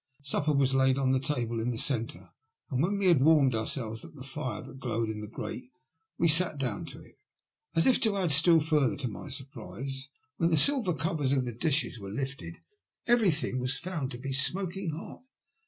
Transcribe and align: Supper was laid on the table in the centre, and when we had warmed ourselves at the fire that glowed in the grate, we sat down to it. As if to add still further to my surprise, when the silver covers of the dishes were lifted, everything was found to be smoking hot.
Supper 0.23 0.53
was 0.53 0.73
laid 0.73 0.97
on 0.97 1.11
the 1.11 1.19
table 1.19 1.59
in 1.59 1.69
the 1.69 1.77
centre, 1.77 2.31
and 2.71 2.81
when 2.81 2.97
we 2.97 3.05
had 3.05 3.21
warmed 3.21 3.53
ourselves 3.53 4.03
at 4.03 4.15
the 4.15 4.23
fire 4.23 4.63
that 4.63 4.79
glowed 4.79 5.09
in 5.11 5.21
the 5.21 5.27
grate, 5.27 5.69
we 6.17 6.27
sat 6.27 6.57
down 6.57 6.85
to 6.85 7.01
it. 7.03 7.19
As 7.75 7.85
if 7.85 7.99
to 7.99 8.17
add 8.17 8.31
still 8.31 8.59
further 8.59 8.95
to 8.95 9.07
my 9.07 9.29
surprise, 9.29 10.09
when 10.37 10.49
the 10.49 10.57
silver 10.57 10.95
covers 10.95 11.33
of 11.33 11.45
the 11.45 11.53
dishes 11.53 11.99
were 11.99 12.09
lifted, 12.09 12.63
everything 13.05 13.59
was 13.59 13.77
found 13.77 14.09
to 14.09 14.17
be 14.17 14.33
smoking 14.33 14.89
hot. 14.89 15.21